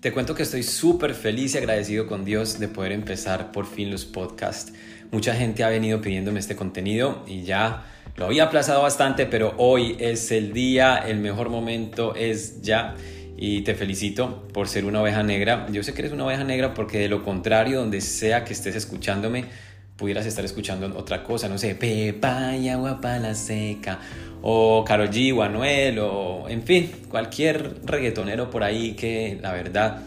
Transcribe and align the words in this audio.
Te 0.00 0.12
cuento 0.12 0.34
que 0.34 0.44
estoy 0.44 0.62
súper 0.62 1.12
feliz 1.12 1.54
y 1.54 1.58
agradecido 1.58 2.06
con 2.06 2.24
Dios 2.24 2.58
de 2.58 2.68
poder 2.68 2.92
empezar 2.92 3.52
por 3.52 3.66
fin 3.66 3.90
los 3.90 4.06
podcasts. 4.06 4.72
Mucha 5.10 5.34
gente 5.34 5.62
ha 5.62 5.68
venido 5.68 6.00
pidiéndome 6.00 6.40
este 6.40 6.56
contenido 6.56 7.22
y 7.26 7.42
ya 7.42 7.84
lo 8.16 8.24
había 8.24 8.44
aplazado 8.44 8.80
bastante, 8.80 9.26
pero 9.26 9.52
hoy 9.58 9.98
es 10.00 10.32
el 10.32 10.54
día, 10.54 10.96
el 10.96 11.18
mejor 11.18 11.50
momento 11.50 12.14
es 12.14 12.62
ya. 12.62 12.94
Y 13.36 13.60
te 13.60 13.74
felicito 13.74 14.48
por 14.54 14.68
ser 14.68 14.86
una 14.86 15.02
oveja 15.02 15.22
negra. 15.22 15.66
Yo 15.70 15.82
sé 15.82 15.92
que 15.92 16.00
eres 16.00 16.12
una 16.12 16.24
oveja 16.24 16.44
negra 16.44 16.72
porque 16.72 16.98
de 16.98 17.10
lo 17.10 17.22
contrario, 17.22 17.80
donde 17.80 18.00
sea 18.00 18.44
que 18.44 18.54
estés 18.54 18.76
escuchándome, 18.76 19.50
pudieras 20.00 20.24
estar 20.24 20.42
escuchando 20.46 20.86
otra 20.98 21.22
cosa, 21.22 21.46
no 21.46 21.58
sé, 21.58 21.74
Pepa 21.74 22.56
y 22.56 22.70
agua 22.70 22.98
seca, 23.34 23.98
o 24.40 24.82
Karol 24.82 25.10
G, 25.10 25.36
o 25.36 25.42
Anuel, 25.42 25.98
o 25.98 26.48
en 26.48 26.62
fin, 26.62 26.90
cualquier 27.10 27.76
reggaetonero 27.84 28.48
por 28.48 28.64
ahí 28.64 28.94
que 28.94 29.38
la 29.42 29.52
verdad 29.52 30.00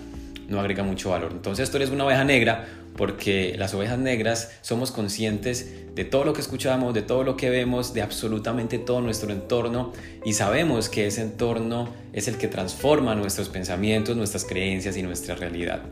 no 0.47 0.59
agrega 0.59 0.81
mucho 0.81 1.11
valor. 1.11 1.31
Entonces 1.31 1.69
tú 1.69 1.77
eres 1.77 1.91
una 1.91 2.05
oveja 2.05 2.23
negra 2.23 2.65
porque 2.97 3.55
las 3.55 3.75
ovejas 3.75 3.99
negras 3.99 4.57
somos 4.61 4.89
conscientes 4.91 5.93
de 5.93 6.05
todo 6.05 6.23
lo 6.23 6.33
que 6.33 6.41
escuchamos, 6.41 6.95
de 6.95 7.03
todo 7.03 7.23
lo 7.23 7.37
que 7.37 7.51
vemos, 7.51 7.93
de 7.93 8.01
absolutamente 8.01 8.79
todo 8.79 8.99
nuestro 8.99 9.31
entorno 9.31 9.93
y 10.25 10.33
sabemos 10.33 10.89
que 10.89 11.05
ese 11.05 11.21
entorno 11.21 11.89
es 12.13 12.27
el 12.27 12.37
que 12.37 12.47
transforma 12.47 13.13
nuestros 13.13 13.47
pensamientos, 13.49 14.17
nuestras 14.17 14.43
creencias 14.43 14.97
y 14.97 15.03
nuestra 15.03 15.35
realidad. 15.35 15.83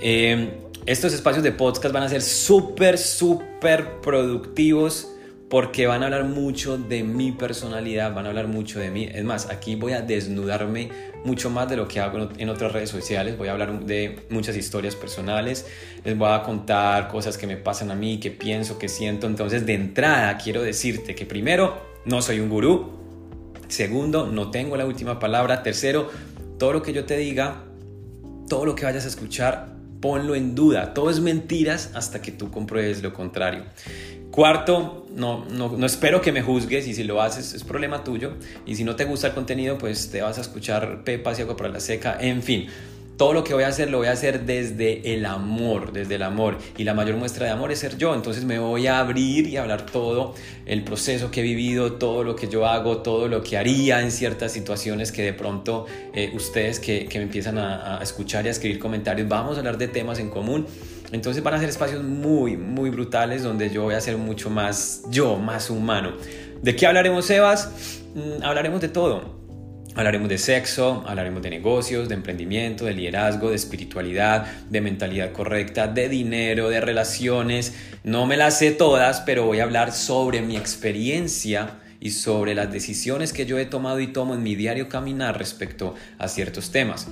Eh, 0.00 0.50
estos 0.86 1.12
espacios 1.12 1.44
de 1.44 1.52
podcast 1.52 1.92
van 1.92 2.04
a 2.04 2.08
ser 2.08 2.22
súper, 2.22 2.98
súper 2.98 4.00
productivos 4.00 5.12
porque 5.50 5.88
van 5.88 6.02
a 6.02 6.06
hablar 6.06 6.24
mucho 6.24 6.78
de 6.78 7.02
mi 7.02 7.32
personalidad, 7.32 8.14
van 8.14 8.24
a 8.24 8.28
hablar 8.28 8.46
mucho 8.46 8.78
de 8.78 8.90
mí. 8.90 9.08
Es 9.12 9.24
más, 9.24 9.50
aquí 9.50 9.74
voy 9.74 9.92
a 9.92 10.00
desnudarme 10.00 10.90
mucho 11.24 11.50
más 11.50 11.68
de 11.68 11.76
lo 11.76 11.88
que 11.88 11.98
hago 11.98 12.28
en 12.38 12.48
otras 12.48 12.72
redes 12.72 12.88
sociales. 12.88 13.36
Voy 13.36 13.48
a 13.48 13.52
hablar 13.52 13.84
de 13.84 14.20
muchas 14.30 14.56
historias 14.56 14.94
personales. 14.94 15.66
Les 16.04 16.16
voy 16.16 16.30
a 16.30 16.44
contar 16.44 17.08
cosas 17.08 17.36
que 17.36 17.48
me 17.48 17.56
pasan 17.56 17.90
a 17.90 17.96
mí, 17.96 18.20
que 18.20 18.30
pienso, 18.30 18.78
que 18.78 18.88
siento. 18.88 19.26
Entonces, 19.26 19.66
de 19.66 19.74
entrada, 19.74 20.38
quiero 20.38 20.62
decirte 20.62 21.16
que 21.16 21.26
primero, 21.26 21.82
no 22.04 22.22
soy 22.22 22.38
un 22.38 22.48
gurú. 22.48 22.92
Segundo, 23.66 24.28
no 24.28 24.52
tengo 24.52 24.76
la 24.76 24.86
última 24.86 25.18
palabra. 25.18 25.64
Tercero, 25.64 26.10
todo 26.58 26.72
lo 26.72 26.82
que 26.82 26.92
yo 26.92 27.06
te 27.06 27.16
diga, 27.16 27.64
todo 28.48 28.64
lo 28.64 28.76
que 28.76 28.84
vayas 28.84 29.04
a 29.04 29.08
escuchar, 29.08 29.79
ponlo 30.00 30.34
en 30.34 30.54
duda. 30.54 30.94
Todo 30.94 31.10
es 31.10 31.20
mentiras 31.20 31.90
hasta 31.94 32.22
que 32.22 32.32
tú 32.32 32.50
compruebes 32.50 33.02
lo 33.02 33.12
contrario. 33.12 33.64
Cuarto, 34.30 35.06
no, 35.14 35.44
no, 35.46 35.76
no, 35.76 35.86
espero 35.86 36.20
que 36.20 36.30
me 36.30 36.40
juzgues 36.40 36.86
y 36.86 36.94
si 36.94 37.02
lo 37.02 37.20
haces 37.20 37.52
es 37.52 37.64
problema 37.64 38.04
tuyo. 38.04 38.34
Y 38.64 38.76
si 38.76 38.84
no 38.84 38.94
te 38.96 39.04
gusta 39.04 39.28
el 39.28 39.34
contenido, 39.34 39.76
pues 39.76 40.10
te 40.10 40.22
vas 40.22 40.38
a 40.38 40.40
escuchar 40.40 41.02
Pepa 41.04 41.32
y 41.36 41.42
Agua 41.42 41.56
para 41.56 41.68
la 41.68 41.80
Seca. 41.80 42.16
En 42.20 42.42
fin, 42.42 42.66
todo 43.20 43.34
lo 43.34 43.44
que 43.44 43.52
voy 43.52 43.64
a 43.64 43.68
hacer 43.68 43.90
lo 43.90 43.98
voy 43.98 44.06
a 44.06 44.12
hacer 44.12 44.46
desde 44.46 45.12
el 45.12 45.26
amor, 45.26 45.92
desde 45.92 46.14
el 46.14 46.22
amor. 46.22 46.56
Y 46.78 46.84
la 46.84 46.94
mayor 46.94 47.16
muestra 47.16 47.44
de 47.44 47.52
amor 47.52 47.70
es 47.70 47.80
ser 47.80 47.98
yo. 47.98 48.14
Entonces 48.14 48.46
me 48.46 48.58
voy 48.58 48.86
a 48.86 48.98
abrir 48.98 49.46
y 49.46 49.58
hablar 49.58 49.84
todo 49.84 50.34
el 50.64 50.82
proceso 50.84 51.30
que 51.30 51.40
he 51.40 51.42
vivido, 51.42 51.92
todo 51.92 52.24
lo 52.24 52.34
que 52.34 52.48
yo 52.48 52.64
hago, 52.64 53.02
todo 53.02 53.28
lo 53.28 53.42
que 53.42 53.58
haría 53.58 54.00
en 54.00 54.10
ciertas 54.10 54.52
situaciones 54.52 55.12
que 55.12 55.20
de 55.20 55.34
pronto 55.34 55.84
eh, 56.14 56.32
ustedes 56.34 56.80
que, 56.80 57.04
que, 57.08 57.18
me 57.18 57.24
empiezan 57.24 57.58
a, 57.58 57.98
a 57.98 58.02
escuchar 58.02 58.46
y 58.46 58.48
a 58.48 58.52
escribir 58.52 58.78
comentarios, 58.78 59.28
vamos 59.28 59.56
a 59.56 59.58
hablar 59.58 59.76
de 59.76 59.88
temas 59.88 60.18
en 60.18 60.30
común. 60.30 60.66
Entonces 61.12 61.42
van 61.42 61.52
a 61.52 61.58
ser 61.58 61.68
espacios 61.68 62.02
muy, 62.02 62.56
muy 62.56 62.88
brutales 62.88 63.42
donde 63.42 63.68
yo 63.68 63.82
voy 63.82 63.96
a 63.96 64.00
ser 64.00 64.16
mucho 64.16 64.48
más 64.48 65.02
yo, 65.10 65.36
más 65.36 65.68
humano. 65.68 66.12
¿De 66.62 66.74
qué 66.74 66.86
hablaremos, 66.86 67.26
Sebas? 67.26 68.00
Mm, 68.14 68.42
hablaremos 68.42 68.80
de 68.80 68.88
todo 68.88 69.39
Hablaremos 69.94 70.28
de 70.28 70.38
sexo, 70.38 71.04
hablaremos 71.06 71.42
de 71.42 71.50
negocios, 71.50 72.08
de 72.08 72.14
emprendimiento, 72.14 72.84
de 72.84 72.94
liderazgo, 72.94 73.50
de 73.50 73.56
espiritualidad, 73.56 74.46
de 74.68 74.80
mentalidad 74.80 75.32
correcta, 75.32 75.88
de 75.88 76.08
dinero, 76.08 76.70
de 76.70 76.80
relaciones. 76.80 77.74
No 78.04 78.24
me 78.24 78.36
las 78.36 78.58
sé 78.58 78.70
todas, 78.70 79.20
pero 79.20 79.46
voy 79.46 79.60
a 79.60 79.64
hablar 79.64 79.92
sobre 79.92 80.42
mi 80.42 80.56
experiencia 80.56 81.80
y 81.98 82.10
sobre 82.10 82.54
las 82.54 82.72
decisiones 82.72 83.32
que 83.32 83.46
yo 83.46 83.58
he 83.58 83.66
tomado 83.66 84.00
y 84.00 84.06
tomo 84.06 84.34
en 84.34 84.42
mi 84.42 84.54
diario 84.54 84.88
caminar 84.88 85.36
respecto 85.36 85.94
a 86.18 86.28
ciertos 86.28 86.70
temas. 86.70 87.08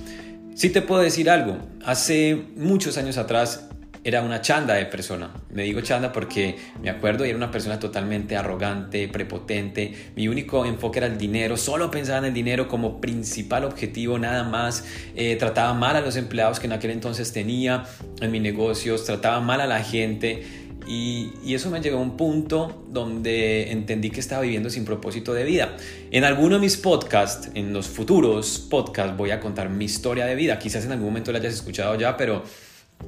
Sí 0.55 0.69
te 0.69 0.81
puedo 0.81 1.01
decir 1.01 1.29
algo, 1.29 1.59
hace 1.85 2.47
muchos 2.55 2.97
años 2.97 3.17
atrás 3.17 3.69
era 4.03 4.21
una 4.21 4.41
chanda 4.41 4.75
de 4.75 4.85
persona. 4.85 5.31
Me 5.49 5.63
digo 5.63 5.81
chanda 5.81 6.11
porque 6.11 6.57
me 6.81 6.89
acuerdo 6.89 7.25
y 7.25 7.29
era 7.29 7.37
una 7.37 7.51
persona 7.51 7.79
totalmente 7.79 8.35
arrogante, 8.37 9.07
prepotente. 9.07 10.11
Mi 10.15 10.27
único 10.27 10.65
enfoque 10.65 10.99
era 10.99 11.07
el 11.07 11.17
dinero, 11.17 11.57
solo 11.57 11.91
pensaba 11.91 12.19
en 12.19 12.25
el 12.25 12.33
dinero 12.33 12.67
como 12.67 13.01
principal 13.01 13.65
objetivo, 13.65 14.17
nada 14.17 14.43
más. 14.43 14.85
Eh, 15.15 15.35
trataba 15.35 15.73
mal 15.73 15.95
a 15.95 16.01
los 16.01 16.15
empleados 16.15 16.59
que 16.59 16.67
en 16.67 16.73
aquel 16.73 16.91
entonces 16.91 17.33
tenía 17.33 17.85
en 18.21 18.31
mis 18.31 18.41
negocios, 18.41 19.05
trataba 19.05 19.41
mal 19.41 19.61
a 19.61 19.67
la 19.67 19.83
gente. 19.83 20.43
Y, 20.87 21.33
y, 21.43 21.53
eso 21.53 21.69
me 21.69 21.81
llegó 21.81 21.99
a 21.99 22.01
un 22.01 22.17
punto 22.17 22.87
donde 22.89 23.71
entendí 23.71 24.09
que 24.09 24.21
estaba 24.21 24.41
viviendo 24.41 24.71
sin 24.71 24.85
propósito 24.85 25.33
de 25.35 25.43
vida. 25.43 25.75
En 26.09 26.23
alguno 26.23 26.55
de 26.55 26.61
mis 26.61 26.77
podcasts, 26.77 27.51
en 27.53 27.73
los 27.73 27.87
futuros 27.87 28.65
podcasts, 28.71 29.15
voy 29.15 29.29
a 29.29 29.39
contar 29.39 29.69
mi 29.69 29.85
historia 29.85 30.25
de 30.25 30.33
vida. 30.33 30.57
Quizás 30.57 30.85
en 30.85 30.93
algún 30.93 31.07
momento 31.07 31.31
la 31.31 31.37
hayas 31.37 31.53
escuchado 31.53 31.93
ya, 31.95 32.17
pero 32.17 32.43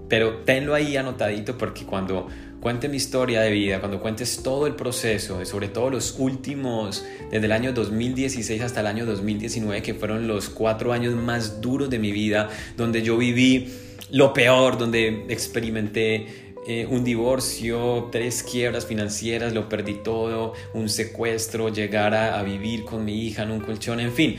pero 0.08 0.40
tenlo 0.46 0.74
ahí 0.74 0.98
anotadito 0.98 1.58
porque 1.58 1.86
cuando 1.86 2.28
cuente 2.60 2.88
mi 2.88 2.98
historia 2.98 3.42
de 3.42 3.52
vida, 3.52 3.80
cuando 3.80 4.00
cuentes 4.00 4.44
todo 4.44 4.68
el 4.68 4.76
proceso, 4.76 5.44
sobre 5.46 5.68
todo 5.68 5.90
los 5.90 6.16
últimos, 6.20 7.04
desde 7.32 7.46
el 7.46 7.52
año 7.52 7.74
2016 7.74 8.62
hasta 8.62 8.82
el 8.82 8.88
año 8.88 9.06
2019, 9.06 9.82
que 9.82 9.94
fueron 9.94 10.28
los 10.28 10.50
cuatro 10.50 10.94
años 10.94 11.16
más 11.16 11.60
duros 11.60 11.90
de 11.90 11.98
mi 11.98 12.12
vida, 12.12 12.50
donde 12.78 13.02
yo 13.02 13.18
viví 13.18 13.74
lo 14.12 14.34
peor, 14.34 14.78
donde 14.78 15.26
experimenté 15.30 16.54
eh, 16.68 16.86
un 16.88 17.04
divorcio, 17.04 18.10
tres 18.12 18.44
quiebras 18.44 18.86
financieras, 18.86 19.54
lo 19.54 19.68
perdí 19.70 19.96
todo, 20.04 20.54
un 20.74 20.90
secuestro, 20.90 21.70
llegar 21.70 22.14
a, 22.14 22.38
a 22.38 22.44
vivir 22.44 22.84
con 22.84 23.04
mi 23.04 23.26
hija 23.26 23.44
en 23.44 23.52
un 23.52 23.62
colchón, 23.62 24.00
en 24.00 24.12
fin 24.12 24.38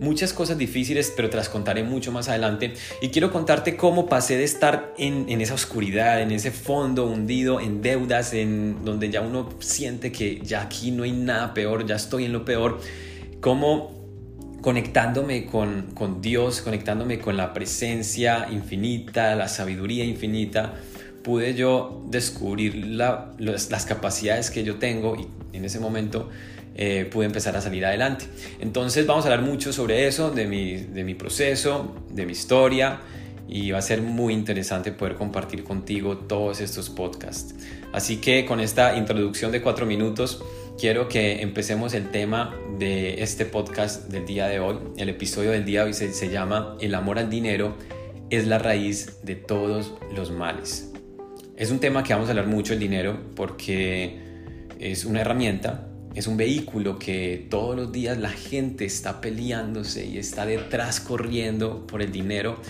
muchas 0.00 0.32
cosas 0.32 0.58
difíciles, 0.58 1.12
pero 1.14 1.30
te 1.30 1.36
las 1.36 1.48
contaré 1.48 1.84
mucho 1.84 2.10
más 2.10 2.28
adelante. 2.28 2.72
Y 3.00 3.10
quiero 3.10 3.30
contarte 3.30 3.76
cómo 3.76 4.06
pasé 4.06 4.36
de 4.36 4.44
estar 4.44 4.94
en, 4.98 5.28
esa 5.40 5.54
oscuridad, 5.54 6.22
en 6.22 6.32
ese 6.32 6.50
fondo 6.50 7.06
hundido, 7.06 7.60
en 7.60 7.82
deudas, 7.82 8.32
en 8.32 8.84
donde 8.84 9.10
ya 9.10 9.20
uno 9.20 9.50
siente 9.60 10.10
que 10.10 10.40
ya 10.40 10.62
aquí 10.62 10.90
no 10.90 11.04
hay 11.04 11.12
nada 11.12 11.54
peor, 11.54 11.86
ya 11.86 11.96
estoy 11.96 12.24
en 12.24 12.32
lo 12.32 12.44
peor, 12.44 12.80
cómo 13.40 14.00
conectándome 14.62 15.46
con, 15.46 15.92
con 15.94 16.20
Dios, 16.20 16.62
conectándome 16.62 17.18
con 17.18 17.36
la 17.36 17.52
presencia 17.52 18.48
infinita, 18.50 19.34
la 19.34 19.48
sabiduría 19.48 20.04
infinita, 20.04 20.74
pude 21.22 21.54
yo 21.54 22.02
descubrir 22.08 22.86
las 22.86 23.86
capacidades 23.86 24.50
que 24.50 24.64
yo 24.64 24.76
tengo 24.76 25.16
y 25.16 25.26
en 25.56 25.64
ese 25.64 25.78
momento 25.78 26.30
eh, 26.82 27.04
pude 27.04 27.26
empezar 27.26 27.54
a 27.58 27.60
salir 27.60 27.84
adelante. 27.84 28.24
Entonces 28.58 29.06
vamos 29.06 29.26
a 29.26 29.28
hablar 29.28 29.44
mucho 29.44 29.70
sobre 29.70 30.06
eso, 30.06 30.30
de 30.30 30.46
mi, 30.46 30.76
de 30.76 31.04
mi 31.04 31.14
proceso, 31.14 31.94
de 32.10 32.24
mi 32.24 32.32
historia 32.32 33.00
y 33.46 33.70
va 33.70 33.78
a 33.80 33.82
ser 33.82 34.00
muy 34.00 34.32
interesante 34.32 34.90
poder 34.90 35.16
compartir 35.16 35.62
contigo 35.62 36.16
todos 36.16 36.62
estos 36.62 36.88
podcasts. 36.88 37.54
Así 37.92 38.16
que 38.16 38.46
con 38.46 38.60
esta 38.60 38.96
introducción 38.96 39.52
de 39.52 39.60
cuatro 39.60 39.84
minutos, 39.84 40.42
quiero 40.78 41.06
que 41.06 41.42
empecemos 41.42 41.92
el 41.92 42.10
tema 42.10 42.56
de 42.78 43.22
este 43.22 43.44
podcast 43.44 44.08
del 44.08 44.24
día 44.24 44.46
de 44.46 44.60
hoy. 44.60 44.78
El 44.96 45.10
episodio 45.10 45.50
del 45.50 45.66
día 45.66 45.80
de 45.80 45.88
hoy 45.88 45.92
se, 45.92 46.14
se 46.14 46.30
llama 46.30 46.78
El 46.80 46.94
amor 46.94 47.18
al 47.18 47.28
dinero 47.28 47.76
es 48.30 48.46
la 48.46 48.58
raíz 48.58 49.22
de 49.22 49.34
todos 49.36 49.92
los 50.16 50.30
males. 50.30 50.94
Es 51.56 51.70
un 51.70 51.78
tema 51.78 52.02
que 52.02 52.14
vamos 52.14 52.28
a 52.28 52.32
hablar 52.32 52.46
mucho, 52.46 52.72
el 52.72 52.78
dinero, 52.78 53.20
porque 53.36 54.18
es 54.78 55.04
una 55.04 55.20
herramienta 55.20 55.89
es 56.14 56.26
un 56.26 56.36
vehículo 56.36 56.98
que 56.98 57.46
todos 57.50 57.76
los 57.76 57.92
días 57.92 58.18
la 58.18 58.30
gente 58.30 58.84
está 58.84 59.20
peleándose 59.20 60.06
y 60.06 60.18
está 60.18 60.44
detrás 60.44 61.00
corriendo 61.00 61.86
por 61.86 62.02
el 62.02 62.10
dinero, 62.10 62.60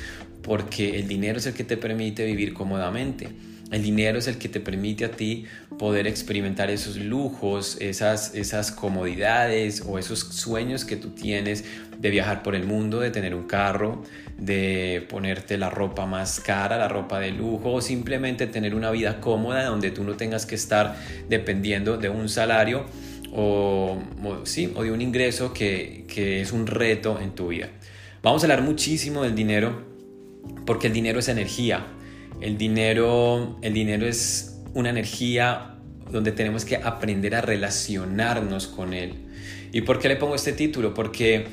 porque 0.43 0.99
el 0.99 1.09
dinero 1.09 1.39
es 1.39 1.47
el 1.47 1.55
que 1.55 1.65
te 1.65 1.77
permite 1.77 2.25
vivir 2.27 2.53
cómodamente. 2.53 3.29
El 3.71 3.83
dinero 3.85 4.19
es 4.19 4.27
el 4.27 4.37
que 4.37 4.49
te 4.49 4.59
permite 4.59 5.05
a 5.05 5.13
ti 5.13 5.45
poder 5.79 6.09
experimentar 6.09 6.71
esos 6.71 6.97
lujos, 6.97 7.77
esas, 7.81 8.35
esas 8.35 8.73
comodidades 8.73 9.85
o 9.87 9.99
esos 9.99 10.19
sueños 10.19 10.85
que 10.85 10.97
tú 10.97 11.11
tienes 11.11 11.65
de 11.97 12.11
viajar 12.11 12.43
por 12.43 12.57
el 12.57 12.65
mundo, 12.65 12.99
de 12.99 13.11
tener 13.11 13.33
un 13.35 13.45
carro, 13.45 14.03
de 14.37 15.07
ponerte 15.09 15.57
la 15.57 15.71
ropa 15.71 16.05
más 16.05 16.41
cara, 16.41 16.79
la 16.79 16.89
ropa 16.89 17.21
de 17.21 17.31
lujo 17.31 17.73
o 17.75 17.81
simplemente 17.81 18.49
tener 18.49 18.75
una 18.75 18.91
vida 18.91 19.21
cómoda 19.21 19.65
donde 19.65 19.93
tú 19.93 20.03
no 20.03 20.17
tengas 20.17 20.47
que 20.47 20.57
estar 20.57 20.97
dependiendo 21.29 21.97
de 21.97 22.09
un 22.09 22.29
salario 22.29 22.87
o, 23.33 23.99
sí, 24.45 24.73
o 24.75 24.83
de 24.83 24.93
un 24.93 25.01
ingreso 25.01 25.53
que, 25.53 26.05
que 26.09 26.41
es 26.41 26.53
un 26.53 26.67
reto 26.67 27.19
en 27.21 27.35
tu 27.35 27.49
vida. 27.49 27.71
Vamos 28.23 28.43
a 28.43 28.47
hablar 28.47 28.63
muchísimo 28.63 29.23
del 29.23 29.35
dinero 29.35 29.83
porque 30.67 30.89
el 30.89 30.93
dinero 30.93 31.19
es 31.19 31.29
energía. 31.29 31.87
El 32.41 32.59
dinero, 32.59 33.59
el 33.63 33.75
dinero 33.75 34.07
es 34.07 34.61
una 34.75 34.91
energía 34.91 35.77
donde 36.11 36.33
tenemos 36.33 36.65
que 36.65 36.77
aprender 36.77 37.35
a 37.35 37.41
relacionarnos 37.41 38.67
con 38.67 38.95
él. 38.95 39.27
¿Y 39.73 39.83
por 39.83 39.99
qué 39.99 40.09
le 40.09 40.17
pongo 40.17 40.35
este 40.35 40.53
título? 40.53 40.95
Porque 40.95 41.47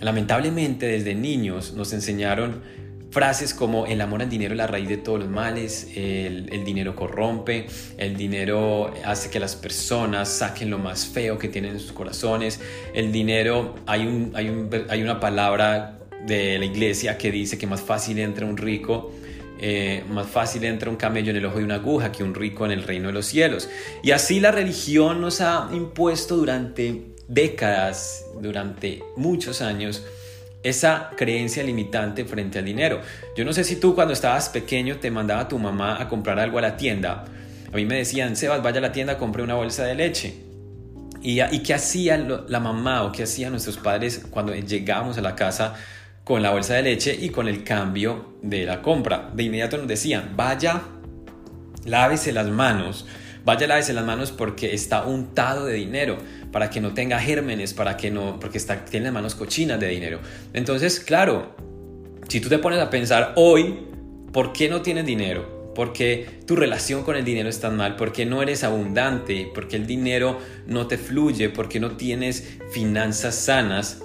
lamentablemente 0.00 0.86
desde 0.86 1.14
niños 1.14 1.74
nos 1.74 1.92
enseñaron 1.92 2.62
frases 3.12 3.54
como 3.54 3.86
el 3.86 4.00
amor 4.00 4.22
al 4.22 4.30
dinero 4.30 4.54
es 4.54 4.58
la 4.58 4.66
raíz 4.66 4.88
de 4.88 4.96
todos 4.96 5.20
los 5.20 5.28
males, 5.28 5.88
el, 5.94 6.64
dinero 6.64 6.96
corrompe, 6.96 7.66
el 7.98 8.16
dinero 8.16 8.92
hace 9.04 9.30
que 9.30 9.38
las 9.38 9.54
personas 9.54 10.28
saquen 10.28 10.70
lo 10.70 10.78
más 10.78 11.06
feo 11.06 11.38
que 11.38 11.48
tienen 11.48 11.72
en 11.72 11.80
sus 11.80 11.92
corazones, 11.92 12.58
el 12.94 13.12
dinero, 13.12 13.74
hay, 13.86 14.06
un, 14.06 14.32
hay, 14.34 14.48
un, 14.48 14.70
hay 14.88 15.02
una 15.02 15.20
palabra 15.20 16.00
de 16.26 16.58
la 16.58 16.64
iglesia 16.64 17.18
que 17.18 17.30
dice 17.30 17.58
que 17.58 17.66
más 17.66 17.82
fácil 17.82 18.18
entra 18.18 18.46
un 18.46 18.56
rico 18.56 19.12
eh, 19.64 20.02
más 20.08 20.26
fácil 20.26 20.64
entra 20.64 20.90
un 20.90 20.96
camello 20.96 21.30
en 21.30 21.36
el 21.36 21.46
ojo 21.46 21.58
de 21.58 21.64
una 21.64 21.76
aguja 21.76 22.10
que 22.10 22.24
un 22.24 22.34
rico 22.34 22.66
en 22.66 22.72
el 22.72 22.82
reino 22.82 23.06
de 23.06 23.12
los 23.12 23.26
cielos. 23.26 23.70
Y 24.02 24.10
así 24.10 24.40
la 24.40 24.50
religión 24.50 25.20
nos 25.20 25.40
ha 25.40 25.68
impuesto 25.72 26.36
durante 26.36 27.14
décadas, 27.28 28.26
durante 28.40 29.04
muchos 29.16 29.62
años, 29.62 30.04
esa 30.62 31.10
creencia 31.16 31.62
limitante 31.62 32.24
frente 32.24 32.58
al 32.58 32.64
dinero. 32.64 33.00
Yo 33.36 33.44
no 33.44 33.52
sé 33.52 33.64
si 33.64 33.76
tú 33.76 33.94
cuando 33.94 34.12
estabas 34.12 34.48
pequeño 34.48 34.98
te 34.98 35.10
mandaba 35.10 35.48
tu 35.48 35.58
mamá 35.58 36.00
a 36.00 36.08
comprar 36.08 36.38
algo 36.38 36.58
a 36.58 36.62
la 36.62 36.76
tienda. 36.76 37.24
A 37.72 37.76
mí 37.76 37.84
me 37.84 37.96
decían, 37.96 38.36
Sebas, 38.36 38.62
vaya 38.62 38.78
a 38.78 38.82
la 38.82 38.92
tienda, 38.92 39.18
compre 39.18 39.42
una 39.42 39.54
bolsa 39.54 39.84
de 39.84 39.94
leche. 39.94 40.34
¿Y, 41.22 41.40
y 41.40 41.62
qué 41.62 41.74
hacía 41.74 42.18
la 42.18 42.60
mamá 42.60 43.04
o 43.04 43.12
qué 43.12 43.22
hacían 43.22 43.52
nuestros 43.52 43.76
padres 43.76 44.26
cuando 44.30 44.54
llegábamos 44.54 45.18
a 45.18 45.20
la 45.20 45.34
casa 45.34 45.74
con 46.24 46.42
la 46.42 46.50
bolsa 46.50 46.74
de 46.74 46.82
leche 46.82 47.16
y 47.20 47.30
con 47.30 47.48
el 47.48 47.64
cambio 47.64 48.34
de 48.42 48.64
la 48.64 48.82
compra? 48.82 49.30
De 49.32 49.44
inmediato 49.44 49.78
nos 49.78 49.88
decían, 49.88 50.32
vaya, 50.36 50.82
lávese 51.84 52.32
las 52.32 52.48
manos, 52.48 53.06
vaya, 53.44 53.66
lávese 53.66 53.92
las 53.92 54.04
manos 54.04 54.32
porque 54.32 54.74
está 54.74 55.04
untado 55.04 55.66
de 55.66 55.74
dinero 55.74 56.18
para 56.50 56.70
que 56.70 56.80
no 56.80 56.94
tenga 56.94 57.18
gérmenes, 57.18 57.74
para 57.74 57.96
que 57.96 58.10
no, 58.10 58.38
porque 58.38 58.58
está, 58.58 58.84
tiene 58.84 59.04
las 59.04 59.14
manos 59.14 59.34
cochinas 59.34 59.80
de 59.80 59.88
dinero. 59.88 60.20
Entonces, 60.52 61.00
claro, 61.00 61.54
si 62.28 62.40
tú 62.40 62.48
te 62.48 62.58
pones 62.58 62.80
a 62.80 62.90
pensar 62.90 63.32
hoy, 63.36 63.80
¿por 64.32 64.52
qué 64.52 64.68
no 64.68 64.82
tienes 64.82 65.06
dinero? 65.06 65.62
¿Por 65.74 65.92
qué 65.92 66.40
tu 66.46 66.54
relación 66.54 67.02
con 67.02 67.16
el 67.16 67.24
dinero 67.24 67.48
está 67.48 67.70
mal? 67.70 67.96
¿Por 67.96 68.12
qué 68.12 68.26
no 68.26 68.42
eres 68.42 68.62
abundante? 68.62 69.50
¿Por 69.54 69.68
qué 69.68 69.76
el 69.76 69.86
dinero 69.86 70.38
no 70.66 70.86
te 70.86 70.98
fluye? 70.98 71.48
¿Por 71.48 71.68
qué 71.68 71.80
no 71.80 71.92
tienes 71.92 72.58
finanzas 72.72 73.34
sanas? 73.34 74.02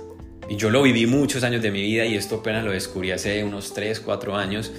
Y 0.49 0.55
yo 0.55 0.69
lo 0.69 0.81
viví 0.81 1.07
muchos 1.07 1.43
años 1.43 1.61
de 1.61 1.71
mi 1.71 1.81
vida 1.81 2.05
y 2.05 2.15
esto 2.15 2.37
apenas 2.37 2.63
lo 2.63 2.71
descubrí 2.71 3.11
hace 3.11 3.43
unos 3.43 3.73
3, 3.73 3.99
4 3.99 4.35
años 4.37 4.71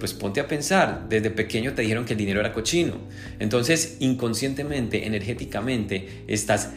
pues 0.00 0.14
ponte 0.14 0.40
a 0.40 0.48
pensar, 0.48 1.06
desde 1.08 1.30
pequeño 1.30 1.74
te 1.74 1.82
dijeron 1.82 2.04
que 2.04 2.14
el 2.14 2.18
dinero 2.18 2.40
era 2.40 2.52
cochino. 2.52 2.94
Entonces, 3.38 3.98
inconscientemente, 4.00 5.06
energéticamente, 5.06 6.24
estás 6.26 6.70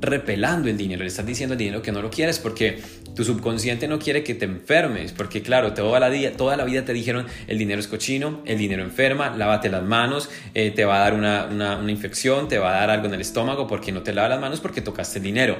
repelando 0.00 0.68
el 0.68 0.76
dinero, 0.76 1.02
le 1.02 1.08
estás 1.08 1.26
diciendo 1.26 1.54
al 1.54 1.58
dinero 1.58 1.82
que 1.82 1.90
no 1.90 2.00
lo 2.00 2.10
quieres 2.10 2.38
porque 2.38 2.80
tu 3.16 3.24
subconsciente 3.24 3.88
no 3.88 3.98
quiere 3.98 4.22
que 4.22 4.34
te 4.34 4.44
enfermes, 4.44 5.12
porque 5.12 5.42
claro, 5.42 5.74
toda 5.74 5.98
la, 5.98 6.08
vida, 6.08 6.32
toda 6.32 6.56
la 6.56 6.64
vida 6.64 6.84
te 6.84 6.92
dijeron 6.92 7.26
el 7.48 7.58
dinero 7.58 7.80
es 7.80 7.88
cochino, 7.88 8.40
el 8.44 8.58
dinero 8.58 8.82
enferma, 8.84 9.36
lávate 9.36 9.68
las 9.68 9.82
manos, 9.82 10.30
eh, 10.54 10.70
te 10.70 10.84
va 10.84 10.98
a 10.98 11.00
dar 11.00 11.14
una, 11.14 11.46
una, 11.46 11.90
infección, 11.90 12.46
te 12.46 12.58
va 12.58 12.76
a 12.76 12.80
dar 12.80 12.90
algo 12.90 13.06
en 13.06 13.14
el 13.14 13.20
estómago 13.20 13.66
porque 13.66 13.90
no 13.90 14.02
te 14.02 14.12
lavas 14.12 14.30
las 14.30 14.40
manos 14.40 14.60
porque 14.60 14.80
tocaste 14.80 15.18
el 15.18 15.24
dinero. 15.24 15.56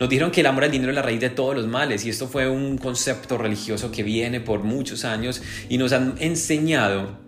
Nos 0.00 0.08
dijeron 0.08 0.30
que 0.30 0.40
el 0.40 0.46
amor 0.46 0.64
al 0.64 0.70
dinero 0.70 0.90
es 0.90 0.96
la 0.96 1.02
raíz 1.02 1.20
de 1.20 1.28
todos 1.28 1.54
los 1.54 1.66
males 1.66 2.06
y 2.06 2.08
esto 2.08 2.26
fue 2.26 2.48
un 2.48 2.78
concepto 2.78 3.36
religioso 3.36 3.92
que 3.92 4.02
viene 4.02 4.40
por 4.40 4.62
muchos 4.64 5.04
años 5.04 5.42
y 5.68 5.76
nos 5.76 5.92
han 5.92 6.14
enseñado 6.18 7.18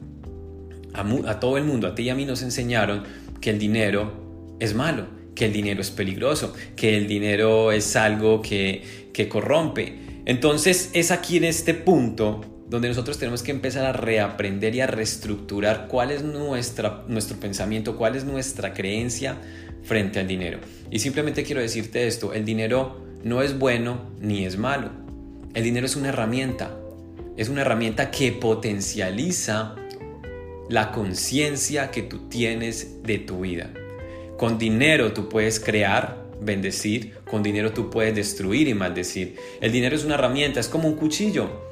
a, 0.94 1.38
todo 1.38 1.58
el 1.58 1.64
mundo, 1.64 1.86
a 1.86 1.94
ti 1.94 2.04
y 2.04 2.08
a 2.08 2.14
mí 2.14 2.24
nos 2.24 2.40
enseñaron 2.40 3.04
que 3.42 3.50
el 3.50 3.58
dinero 3.58 4.56
es 4.58 4.74
malo 4.74 5.06
que 5.34 5.46
el 5.46 5.52
dinero 5.52 5.80
es 5.80 5.90
peligroso, 5.90 6.54
que 6.76 6.96
el 6.96 7.06
dinero 7.06 7.72
es 7.72 7.96
algo 7.96 8.42
que, 8.42 9.08
que 9.12 9.28
corrompe. 9.28 9.98
Entonces 10.26 10.90
es 10.92 11.10
aquí 11.10 11.38
en 11.38 11.44
este 11.44 11.72
punto 11.74 12.42
donde 12.68 12.88
nosotros 12.88 13.18
tenemos 13.18 13.42
que 13.42 13.50
empezar 13.50 13.84
a 13.84 13.92
reaprender 13.92 14.74
y 14.74 14.80
a 14.80 14.86
reestructurar 14.86 15.88
cuál 15.88 16.10
es 16.10 16.22
nuestra, 16.22 17.04
nuestro 17.08 17.38
pensamiento, 17.38 17.96
cuál 17.96 18.16
es 18.16 18.24
nuestra 18.24 18.72
creencia 18.72 19.38
frente 19.82 20.20
al 20.20 20.28
dinero. 20.28 20.58
Y 20.90 20.98
simplemente 20.98 21.44
quiero 21.44 21.60
decirte 21.60 22.06
esto, 22.06 22.32
el 22.32 22.44
dinero 22.44 23.00
no 23.24 23.42
es 23.42 23.58
bueno 23.58 24.10
ni 24.20 24.44
es 24.44 24.58
malo. 24.58 24.90
El 25.54 25.64
dinero 25.64 25.86
es 25.86 25.96
una 25.96 26.08
herramienta, 26.08 26.76
es 27.36 27.48
una 27.48 27.62
herramienta 27.62 28.10
que 28.10 28.32
potencializa 28.32 29.76
la 30.68 30.92
conciencia 30.92 31.90
que 31.90 32.02
tú 32.02 32.28
tienes 32.28 33.02
de 33.02 33.18
tu 33.18 33.40
vida. 33.40 33.70
Con 34.38 34.58
dinero 34.58 35.12
tú 35.12 35.28
puedes 35.28 35.60
crear, 35.60 36.24
bendecir, 36.40 37.14
con 37.30 37.42
dinero 37.42 37.72
tú 37.72 37.90
puedes 37.90 38.14
destruir 38.14 38.68
y 38.68 38.74
maldecir. 38.74 39.36
El 39.60 39.72
dinero 39.72 39.94
es 39.94 40.04
una 40.04 40.14
herramienta, 40.14 40.60
es 40.60 40.68
como 40.68 40.88
un 40.88 40.96
cuchillo. 40.96 41.70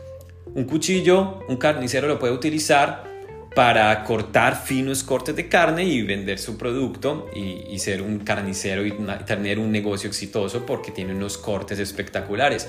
Un 0.55 0.65
cuchillo, 0.65 1.41
un 1.49 1.57
carnicero 1.57 2.09
lo 2.09 2.19
puede 2.19 2.33
utilizar 2.33 3.10
para 3.55 4.05
cortar 4.05 4.63
finos 4.65 5.03
cortes 5.03 5.35
de 5.35 5.49
carne 5.49 5.85
y 5.85 6.03
vender 6.03 6.39
su 6.39 6.57
producto 6.57 7.29
y, 7.35 7.79
ser 7.79 8.03
un 8.03 8.21
carnicero 8.21 8.87
y 8.87 8.95
tener 9.27 9.59
un 9.59 9.73
negocio 9.73 10.09
exitoso 10.09 10.65
porque 10.67 10.93
tiene 10.93 11.15
unos 11.15 11.37
cortes 11.37 11.79
espectaculares. 11.79 12.69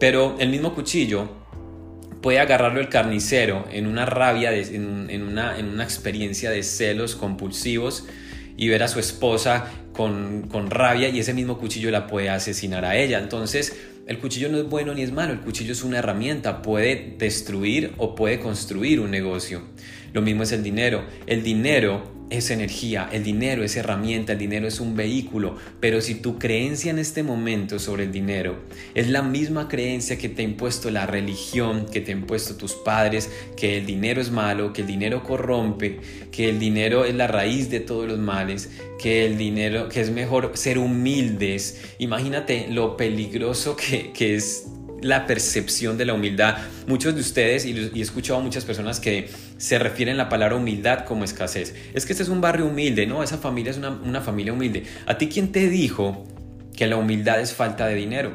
Pero 0.00 0.36
el 0.38 0.48
mismo 0.48 0.74
cuchillo 0.74 1.28
puede 2.20 2.40
agarrarlo 2.40 2.80
el 2.80 2.88
carnicero 2.88 3.66
en 3.70 3.86
una 3.86 4.04
rabia, 4.04 4.52
en, 4.52 5.22
una, 5.22 5.58
en 5.58 5.66
una 5.68 5.84
experiencia 5.84 6.50
de 6.50 6.62
celos 6.62 7.14
compulsivos 7.14 8.04
y 8.56 8.68
ver 8.68 8.82
a 8.82 8.88
su 8.88 8.98
esposa 8.98 9.66
con, 9.92 10.48
con 10.48 10.70
rabia 10.70 11.08
y 11.08 11.20
ese 11.20 11.34
mismo 11.34 11.58
cuchillo 11.58 11.90
la 11.90 12.06
puede 12.08 12.30
asesinar 12.30 12.84
a 12.84 12.96
ella. 12.96 13.18
Entonces, 13.18 13.76
el 14.06 14.18
cuchillo 14.18 14.48
no 14.48 14.58
es 14.58 14.68
bueno 14.68 14.94
ni 14.94 15.02
es 15.02 15.12
malo, 15.12 15.32
el 15.32 15.40
cuchillo 15.40 15.72
es 15.72 15.82
una 15.82 15.98
herramienta, 15.98 16.62
puede 16.62 17.16
destruir 17.18 17.92
o 17.96 18.14
puede 18.14 18.38
construir 18.38 19.00
un 19.00 19.10
negocio. 19.10 19.62
Lo 20.16 20.22
mismo 20.22 20.44
es 20.44 20.52
el 20.52 20.62
dinero. 20.62 21.04
El 21.26 21.42
dinero 21.42 22.10
es 22.30 22.50
energía, 22.50 23.06
el 23.12 23.22
dinero 23.22 23.62
es 23.62 23.76
herramienta, 23.76 24.32
el 24.32 24.38
dinero 24.38 24.66
es 24.66 24.80
un 24.80 24.96
vehículo, 24.96 25.56
pero 25.78 26.00
si 26.00 26.14
tu 26.14 26.38
creencia 26.38 26.90
en 26.90 26.98
este 26.98 27.22
momento 27.22 27.78
sobre 27.78 28.04
el 28.04 28.12
dinero 28.12 28.56
es 28.94 29.10
la 29.10 29.20
misma 29.20 29.68
creencia 29.68 30.16
que 30.16 30.30
te 30.30 30.40
ha 30.40 30.44
impuesto 30.46 30.90
la 30.90 31.06
religión, 31.06 31.84
que 31.84 32.00
te 32.00 32.12
ha 32.12 32.16
impuesto 32.16 32.56
tus 32.56 32.72
padres, 32.72 33.30
que 33.58 33.76
el 33.76 33.84
dinero 33.84 34.22
es 34.22 34.30
malo, 34.30 34.72
que 34.72 34.80
el 34.80 34.86
dinero 34.86 35.22
corrompe, 35.22 36.00
que 36.32 36.48
el 36.48 36.58
dinero 36.58 37.04
es 37.04 37.14
la 37.14 37.26
raíz 37.26 37.68
de 37.68 37.80
todos 37.80 38.08
los 38.08 38.18
males, 38.18 38.70
que 38.98 39.26
el 39.26 39.36
dinero, 39.36 39.90
que 39.90 40.00
es 40.00 40.10
mejor 40.10 40.52
ser 40.54 40.78
humildes, 40.78 41.82
imagínate 41.98 42.68
lo 42.70 42.96
peligroso 42.96 43.76
que, 43.76 44.12
que 44.12 44.34
es 44.34 44.66
la 45.02 45.26
percepción 45.26 45.98
de 45.98 46.04
la 46.04 46.14
humildad. 46.14 46.56
Muchos 46.86 47.14
de 47.14 47.20
ustedes, 47.20 47.64
y, 47.64 47.90
he 47.94 48.00
escuchado 48.00 48.40
a 48.40 48.42
muchas 48.42 48.64
personas 48.64 49.00
que 49.00 49.30
se 49.56 49.78
refieren 49.78 50.16
la 50.16 50.28
palabra 50.28 50.56
humildad 50.56 51.04
como 51.04 51.24
escasez. 51.24 51.74
Es 51.94 52.06
que 52.06 52.12
este 52.12 52.22
es 52.22 52.28
un 52.28 52.40
barrio 52.40 52.66
humilde, 52.66 53.06
¿no? 53.06 53.22
Esa 53.22 53.38
familia 53.38 53.70
es 53.70 53.78
una, 53.78 54.20
familia 54.20 54.52
humilde. 54.52 54.84
¿A 55.06 55.18
ti 55.18 55.28
quién 55.28 55.52
te 55.52 55.68
dijo 55.68 56.24
que 56.74 56.86
la 56.86 56.96
humildad 56.96 57.40
es 57.40 57.52
falta 57.52 57.86
de 57.86 57.94
dinero? 57.94 58.32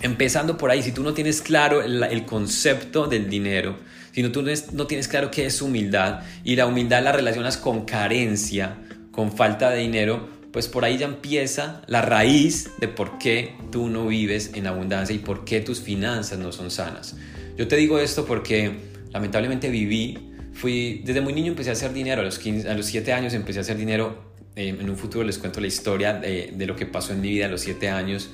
Empezando 0.00 0.56
por 0.58 0.70
ahí, 0.70 0.82
si 0.82 0.92
tú 0.92 1.02
no 1.02 1.12
tienes 1.12 1.42
claro 1.42 1.82
el, 1.82 2.24
concepto 2.24 3.06
del 3.06 3.28
dinero, 3.28 3.78
si 4.12 4.22
no, 4.22 4.30
tú 4.30 4.44
no 4.72 4.86
tienes 4.86 5.08
claro 5.08 5.30
qué 5.30 5.46
es 5.46 5.60
humildad 5.60 6.20
y 6.44 6.54
la 6.56 6.66
humildad 6.66 7.02
la 7.02 7.12
relacionas 7.12 7.56
con 7.56 7.84
carencia, 7.84 8.76
con 9.10 9.32
falta 9.32 9.70
de 9.70 9.80
dinero, 9.80 10.37
pues 10.52 10.68
por 10.68 10.84
ahí 10.84 10.98
ya 10.98 11.06
empieza 11.06 11.82
la 11.86 12.02
raíz 12.02 12.70
de 12.80 12.88
por 12.88 13.18
qué 13.18 13.54
tú 13.70 13.88
no 13.88 14.06
vives 14.06 14.52
en 14.54 14.66
abundancia 14.66 15.14
y 15.14 15.18
por 15.18 15.44
qué 15.44 15.60
tus 15.60 15.80
finanzas 15.80 16.38
no 16.38 16.52
son 16.52 16.70
sanas. 16.70 17.16
Yo 17.56 17.68
te 17.68 17.76
digo 17.76 17.98
esto 17.98 18.24
porque 18.24 18.72
lamentablemente 19.12 19.68
viví, 19.68 20.18
fui, 20.52 21.02
desde 21.04 21.20
muy 21.20 21.32
niño 21.32 21.48
empecé 21.48 21.70
a 21.70 21.72
hacer 21.74 21.92
dinero, 21.92 22.22
a 22.22 22.24
los, 22.24 22.38
15, 22.38 22.68
a 22.68 22.74
los 22.74 22.86
7 22.86 23.12
años 23.12 23.34
empecé 23.34 23.58
a 23.58 23.62
hacer 23.62 23.76
dinero, 23.76 24.32
eh, 24.56 24.68
en 24.68 24.88
un 24.88 24.96
futuro 24.96 25.24
les 25.24 25.38
cuento 25.38 25.60
la 25.60 25.66
historia 25.66 26.14
de, 26.14 26.52
de, 26.54 26.66
lo 26.66 26.76
que 26.76 26.86
pasó 26.86 27.12
en 27.12 27.20
mi 27.20 27.30
vida 27.30 27.46
a 27.46 27.48
los 27.48 27.60
7 27.60 27.88
años, 27.88 28.30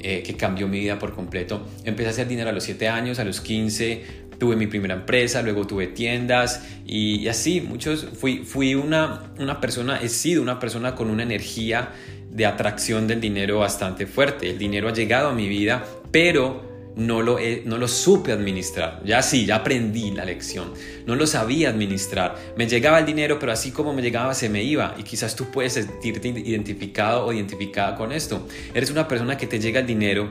eh, 0.00 0.22
que 0.24 0.36
cambió 0.36 0.66
mi 0.66 0.80
vida 0.80 0.98
por 0.98 1.14
completo. 1.14 1.64
Empecé 1.84 2.08
a 2.08 2.10
hacer 2.10 2.26
dinero 2.26 2.50
a 2.50 2.52
los 2.52 2.64
7 2.64 2.88
años, 2.88 3.20
a 3.20 3.24
los 3.24 3.40
15 3.40 4.21
tuve 4.38 4.56
mi 4.56 4.66
primera 4.66 4.94
empresa, 4.94 5.42
luego 5.42 5.66
tuve 5.66 5.88
tiendas 5.88 6.64
y, 6.86 7.28
así, 7.28 7.60
muchos, 7.60 8.06
fui, 8.18 8.44
fui 8.44 8.74
una, 8.74 9.32
una 9.38 9.60
persona, 9.60 10.00
he 10.00 10.08
sido 10.08 10.42
una 10.42 10.58
persona 10.58 10.94
con 10.94 11.10
una 11.10 11.22
energía 11.22 11.90
de 12.30 12.46
atracción 12.46 13.06
del 13.06 13.20
dinero 13.20 13.58
bastante 13.58 14.06
fuerte. 14.06 14.50
El 14.50 14.58
dinero 14.58 14.88
ha 14.88 14.92
llegado 14.92 15.28
a 15.28 15.34
mi 15.34 15.48
vida, 15.48 15.84
pero 16.10 16.72
no 16.96 17.22
lo, 17.22 17.38
no 17.64 17.78
lo 17.78 17.88
supe 17.88 18.32
administrar. 18.32 19.00
Ya 19.04 19.22
sí, 19.22 19.46
ya 19.46 19.56
aprendí 19.56 20.10
la 20.10 20.24
lección. 20.24 20.72
No 21.06 21.14
lo 21.14 21.26
sabía 21.26 21.70
administrar. 21.70 22.36
Me 22.56 22.66
llegaba 22.66 22.98
el 22.98 23.06
dinero, 23.06 23.38
pero 23.38 23.52
así 23.52 23.70
como 23.70 23.92
me 23.92 24.02
llegaba, 24.02 24.34
se 24.34 24.48
me 24.48 24.62
iba. 24.62 24.94
Y 24.98 25.02
quizás 25.02 25.36
tú 25.36 25.50
puedes 25.50 25.74
sentirte 25.74 26.28
identificado 26.28 27.26
o 27.26 27.32
identificada 27.32 27.96
con 27.96 28.12
esto. 28.12 28.46
Eres 28.74 28.90
una 28.90 29.08
persona 29.08 29.36
que 29.36 29.46
te 29.46 29.58
llega 29.58 29.80
el 29.80 29.86
dinero 29.86 30.28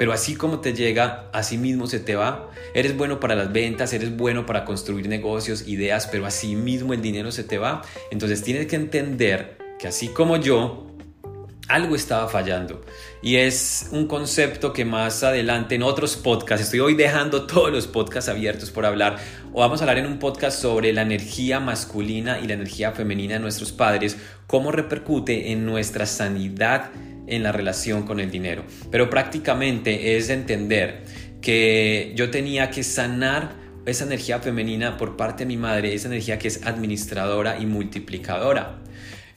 pero 0.00 0.14
así 0.14 0.34
como 0.34 0.60
te 0.60 0.72
llega, 0.72 1.28
así 1.30 1.58
mismo 1.58 1.86
se 1.86 2.00
te 2.00 2.16
va. 2.16 2.48
Eres 2.72 2.96
bueno 2.96 3.20
para 3.20 3.34
las 3.34 3.52
ventas, 3.52 3.92
eres 3.92 4.16
bueno 4.16 4.46
para 4.46 4.64
construir 4.64 5.06
negocios, 5.08 5.68
ideas, 5.68 6.08
pero 6.10 6.24
así 6.24 6.56
mismo 6.56 6.94
el 6.94 7.02
dinero 7.02 7.30
se 7.30 7.44
te 7.44 7.58
va. 7.58 7.82
Entonces 8.10 8.42
tienes 8.42 8.66
que 8.66 8.76
entender 8.76 9.58
que 9.78 9.88
así 9.88 10.08
como 10.08 10.38
yo, 10.38 10.86
algo 11.68 11.96
estaba 11.96 12.28
fallando. 12.28 12.80
Y 13.20 13.36
es 13.36 13.90
un 13.92 14.06
concepto 14.06 14.72
que 14.72 14.86
más 14.86 15.22
adelante 15.22 15.74
en 15.74 15.82
otros 15.82 16.16
podcasts, 16.16 16.64
estoy 16.64 16.80
hoy 16.80 16.94
dejando 16.94 17.42
todos 17.46 17.70
los 17.70 17.86
podcasts 17.86 18.30
abiertos 18.30 18.70
por 18.70 18.86
hablar, 18.86 19.18
o 19.52 19.60
vamos 19.60 19.82
a 19.82 19.84
hablar 19.84 19.98
en 19.98 20.06
un 20.06 20.18
podcast 20.18 20.62
sobre 20.62 20.94
la 20.94 21.02
energía 21.02 21.60
masculina 21.60 22.40
y 22.40 22.46
la 22.46 22.54
energía 22.54 22.92
femenina 22.92 23.34
de 23.34 23.40
nuestros 23.40 23.70
padres, 23.70 24.16
cómo 24.46 24.72
repercute 24.72 25.52
en 25.52 25.66
nuestra 25.66 26.06
sanidad 26.06 26.90
en 27.30 27.42
la 27.42 27.52
relación 27.52 28.02
con 28.02 28.20
el 28.20 28.30
dinero. 28.30 28.64
Pero 28.90 29.08
prácticamente 29.08 30.16
es 30.16 30.28
entender 30.30 31.04
que 31.40 32.12
yo 32.14 32.30
tenía 32.30 32.70
que 32.70 32.82
sanar 32.82 33.54
esa 33.86 34.04
energía 34.04 34.40
femenina 34.40 34.96
por 34.96 35.16
parte 35.16 35.44
de 35.44 35.48
mi 35.48 35.56
madre, 35.56 35.94
esa 35.94 36.08
energía 36.08 36.38
que 36.38 36.48
es 36.48 36.66
administradora 36.66 37.58
y 37.58 37.66
multiplicadora. 37.66 38.78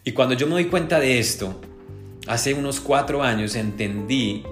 Y 0.04 0.12
cuando 0.12 0.36
yo 0.36 0.48
me 0.48 0.54
doy 0.54 0.66
cuenta 0.66 1.00
de 1.00 1.20
esto, 1.20 1.62
hace 2.28 2.54
unos 2.54 2.82
cuatro 2.82 3.24
años 3.24 3.56
entendí 3.56 4.44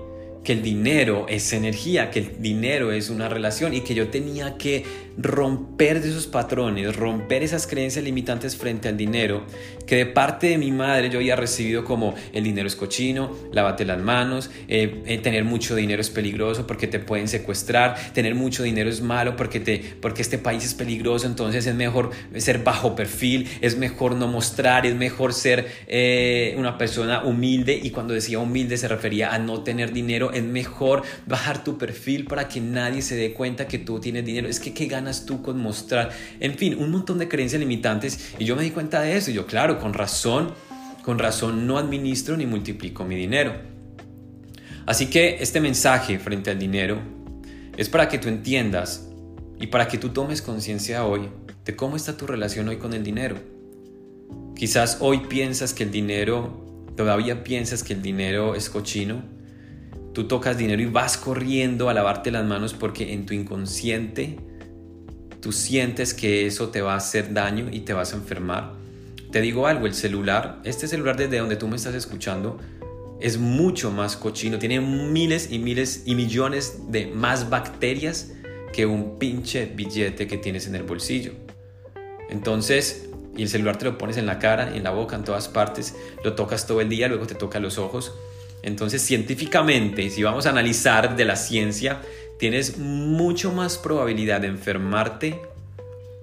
que 0.43 0.53
el 0.53 0.61
dinero 0.61 1.25
es 1.29 1.53
energía, 1.53 2.09
que 2.09 2.19
el 2.19 2.41
dinero 2.41 2.91
es 2.91 3.09
una 3.09 3.29
relación 3.29 3.73
y 3.73 3.81
que 3.81 3.93
yo 3.93 4.09
tenía 4.09 4.57
que 4.57 4.85
romper 5.17 6.01
de 6.01 6.09
esos 6.09 6.27
patrones, 6.27 6.95
romper 6.95 7.43
esas 7.43 7.67
creencias 7.67 8.03
limitantes 8.03 8.55
frente 8.55 8.87
al 8.87 8.97
dinero, 8.97 9.43
que 9.85 9.97
de 9.97 10.05
parte 10.05 10.47
de 10.47 10.57
mi 10.57 10.71
madre 10.71 11.09
yo 11.09 11.19
había 11.19 11.35
recibido 11.35 11.83
como 11.83 12.15
el 12.33 12.43
dinero 12.43 12.67
es 12.67 12.75
cochino, 12.75 13.35
lávate 13.51 13.85
las 13.85 13.99
manos, 13.99 14.49
eh, 14.67 15.03
eh, 15.05 15.17
tener 15.17 15.43
mucho 15.43 15.75
dinero 15.75 16.01
es 16.01 16.09
peligroso 16.09 16.65
porque 16.65 16.87
te 16.87 16.99
pueden 16.99 17.27
secuestrar, 17.27 18.13
tener 18.13 18.35
mucho 18.35 18.63
dinero 18.63 18.89
es 18.89 19.01
malo 19.01 19.35
porque, 19.35 19.59
te, 19.59 19.83
porque 20.01 20.21
este 20.21 20.37
país 20.37 20.63
es 20.63 20.73
peligroso, 20.73 21.27
entonces 21.27 21.67
es 21.67 21.75
mejor 21.75 22.11
ser 22.37 22.59
bajo 22.59 22.95
perfil, 22.95 23.49
es 23.59 23.77
mejor 23.77 24.15
no 24.15 24.27
mostrar, 24.27 24.85
es 24.85 24.95
mejor 24.95 25.33
ser 25.33 25.67
eh, 25.87 26.55
una 26.57 26.77
persona 26.77 27.23
humilde 27.23 27.79
y 27.81 27.91
cuando 27.91 28.13
decía 28.13 28.39
humilde 28.39 28.77
se 28.77 28.87
refería 28.87 29.33
a 29.33 29.39
no 29.39 29.61
tener 29.63 29.91
dinero, 29.91 30.30
es 30.33 30.43
mejor 30.43 31.03
bajar 31.25 31.63
tu 31.63 31.77
perfil 31.77 32.25
para 32.25 32.47
que 32.47 32.61
nadie 32.61 33.01
se 33.01 33.15
dé 33.15 33.33
cuenta 33.33 33.67
que 33.67 33.79
tú 33.79 33.99
tienes 33.99 34.25
dinero, 34.25 34.47
es 34.47 34.59
que 34.59 34.73
qué 34.73 34.85
ganas 34.85 35.25
tú 35.25 35.41
con 35.41 35.59
mostrar? 35.59 36.11
En 36.39 36.55
fin, 36.55 36.75
un 36.77 36.91
montón 36.91 37.17
de 37.17 37.27
creencias 37.27 37.59
limitantes 37.59 38.33
y 38.39 38.45
yo 38.45 38.55
me 38.55 38.63
di 38.63 38.71
cuenta 38.71 39.01
de 39.01 39.17
eso 39.17 39.31
y 39.31 39.33
yo, 39.33 39.45
claro, 39.45 39.79
con 39.79 39.93
razón, 39.93 40.53
con 41.03 41.19
razón 41.19 41.67
no 41.67 41.77
administro 41.77 42.37
ni 42.37 42.45
multiplico 42.45 43.03
mi 43.05 43.15
dinero. 43.15 43.53
Así 44.85 45.07
que 45.07 45.37
este 45.39 45.61
mensaje 45.61 46.19
frente 46.19 46.51
al 46.51 46.59
dinero 46.59 46.99
es 47.77 47.89
para 47.89 48.09
que 48.09 48.17
tú 48.17 48.27
entiendas 48.27 49.07
y 49.59 49.67
para 49.67 49.87
que 49.87 49.97
tú 49.97 50.09
tomes 50.09 50.41
conciencia 50.41 51.05
hoy 51.05 51.29
de 51.65 51.75
cómo 51.75 51.95
está 51.95 52.17
tu 52.17 52.27
relación 52.27 52.67
hoy 52.67 52.77
con 52.77 52.93
el 52.93 53.03
dinero. 53.03 53.37
Quizás 54.55 54.97
hoy 54.99 55.21
piensas 55.29 55.73
que 55.73 55.83
el 55.83 55.91
dinero, 55.91 56.85
todavía 56.95 57.43
piensas 57.43 57.83
que 57.83 57.93
el 57.93 58.01
dinero 58.01 58.55
es 58.55 58.69
cochino. 58.69 59.23
Tú 60.13 60.27
tocas 60.27 60.57
dinero 60.57 60.81
y 60.81 60.85
vas 60.85 61.17
corriendo 61.17 61.89
a 61.89 61.93
lavarte 61.93 62.31
las 62.31 62.45
manos 62.45 62.73
porque 62.73 63.13
en 63.13 63.25
tu 63.25 63.33
inconsciente 63.33 64.37
tú 65.41 65.51
sientes 65.51 66.13
que 66.13 66.45
eso 66.45 66.69
te 66.69 66.81
va 66.81 66.93
a 66.93 66.97
hacer 66.97 67.33
daño 67.33 67.69
y 67.71 67.81
te 67.81 67.93
vas 67.93 68.13
a 68.13 68.17
enfermar. 68.17 68.73
Te 69.31 69.41
digo 69.41 69.67
algo, 69.67 69.87
el 69.87 69.93
celular, 69.93 70.61
este 70.65 70.87
celular 70.87 71.15
desde 71.15 71.37
donde 71.37 71.55
tú 71.55 71.67
me 71.67 71.77
estás 71.77 71.95
escuchando, 71.95 72.59
es 73.21 73.37
mucho 73.37 73.91
más 73.91 74.17
cochino, 74.17 74.59
tiene 74.59 74.81
miles 74.81 75.51
y 75.51 75.59
miles 75.59 76.03
y 76.05 76.15
millones 76.15 76.91
de 76.91 77.05
más 77.07 77.49
bacterias 77.49 78.33
que 78.73 78.85
un 78.85 79.19
pinche 79.19 79.65
billete 79.65 80.27
que 80.27 80.37
tienes 80.37 80.67
en 80.67 80.75
el 80.75 80.83
bolsillo. 80.83 81.33
Entonces, 82.29 83.09
y 83.35 83.43
el 83.43 83.49
celular 83.49 83.77
te 83.77 83.85
lo 83.85 83.97
pones 83.97 84.17
en 84.17 84.25
la 84.25 84.39
cara, 84.39 84.75
en 84.75 84.83
la 84.83 84.91
boca, 84.91 85.15
en 85.15 85.23
todas 85.23 85.47
partes, 85.47 85.95
lo 86.23 86.33
tocas 86.33 86.67
todo 86.67 86.81
el 86.81 86.89
día, 86.89 87.07
luego 87.07 87.27
te 87.27 87.35
toca 87.35 87.59
los 87.59 87.77
ojos. 87.77 88.13
Entonces, 88.63 89.01
científicamente, 89.01 90.09
si 90.09 90.23
vamos 90.23 90.45
a 90.45 90.49
analizar 90.49 91.15
de 91.15 91.25
la 91.25 91.35
ciencia, 91.35 92.01
tienes 92.37 92.77
mucho 92.77 93.51
más 93.51 93.77
probabilidad 93.77 94.41
de 94.41 94.47
enfermarte 94.47 95.41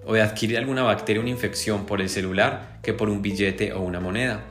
o 0.04 0.14
de 0.14 0.22
adquirir 0.22 0.58
alguna 0.58 0.82
bacteria 0.82 1.20
o 1.20 1.22
una 1.22 1.30
infección 1.30 1.86
por 1.86 2.00
el 2.00 2.08
celular 2.08 2.78
que 2.82 2.94
por 2.94 3.08
un 3.08 3.22
billete 3.22 3.72
o 3.72 3.80
una 3.80 4.00
moneda. 4.00 4.44